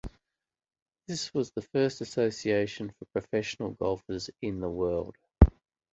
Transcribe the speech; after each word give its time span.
This 1.05 1.31
was 1.31 1.51
the 1.51 1.61
first 1.61 2.01
association 2.01 2.89
for 2.97 3.05
professional 3.13 3.69
golfers 3.73 4.31
in 4.41 4.59
the 4.59 4.67
world. 4.67 5.15